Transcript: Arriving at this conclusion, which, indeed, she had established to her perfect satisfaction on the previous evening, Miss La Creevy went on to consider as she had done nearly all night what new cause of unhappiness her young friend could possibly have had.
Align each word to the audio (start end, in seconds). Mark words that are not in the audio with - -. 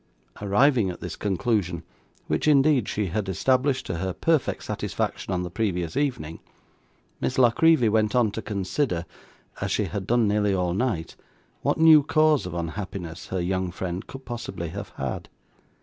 Arriving 0.41 0.89
at 0.89 0.99
this 0.99 1.15
conclusion, 1.15 1.83
which, 2.25 2.47
indeed, 2.47 2.87
she 2.89 3.05
had 3.05 3.29
established 3.29 3.85
to 3.85 3.97
her 3.97 4.13
perfect 4.13 4.63
satisfaction 4.63 5.31
on 5.31 5.43
the 5.43 5.51
previous 5.51 5.95
evening, 5.95 6.39
Miss 7.19 7.37
La 7.37 7.51
Creevy 7.51 7.87
went 7.87 8.15
on 8.15 8.31
to 8.31 8.41
consider 8.41 9.05
as 9.61 9.69
she 9.69 9.85
had 9.85 10.07
done 10.07 10.27
nearly 10.27 10.55
all 10.55 10.73
night 10.73 11.15
what 11.61 11.77
new 11.77 12.01
cause 12.01 12.47
of 12.47 12.55
unhappiness 12.55 13.27
her 13.27 13.39
young 13.39 13.69
friend 13.69 14.07
could 14.07 14.25
possibly 14.25 14.69
have 14.69 14.89
had. 14.97 15.29